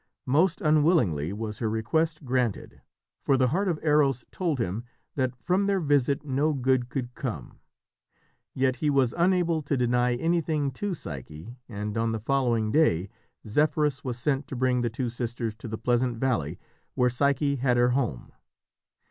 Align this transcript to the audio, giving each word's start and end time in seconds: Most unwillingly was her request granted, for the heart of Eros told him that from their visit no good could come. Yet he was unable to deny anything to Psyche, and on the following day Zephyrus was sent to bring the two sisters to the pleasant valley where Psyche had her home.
Most 0.25 0.61
unwillingly 0.61 1.31
was 1.31 1.59
her 1.59 1.69
request 1.69 2.25
granted, 2.25 2.81
for 3.19 3.37
the 3.37 3.49
heart 3.49 3.67
of 3.67 3.77
Eros 3.83 4.25
told 4.31 4.57
him 4.57 4.83
that 5.13 5.35
from 5.39 5.67
their 5.67 5.79
visit 5.79 6.25
no 6.25 6.53
good 6.53 6.89
could 6.89 7.13
come. 7.13 7.59
Yet 8.55 8.77
he 8.77 8.89
was 8.89 9.13
unable 9.15 9.61
to 9.61 9.77
deny 9.77 10.15
anything 10.15 10.71
to 10.71 10.95
Psyche, 10.95 11.55
and 11.69 11.95
on 11.99 12.13
the 12.13 12.19
following 12.19 12.71
day 12.71 13.09
Zephyrus 13.45 14.03
was 14.03 14.17
sent 14.17 14.47
to 14.47 14.55
bring 14.55 14.81
the 14.81 14.89
two 14.89 15.11
sisters 15.11 15.53
to 15.57 15.67
the 15.67 15.77
pleasant 15.77 16.17
valley 16.17 16.57
where 16.95 17.11
Psyche 17.11 17.57
had 17.57 17.77
her 17.77 17.89
home. 17.89 18.31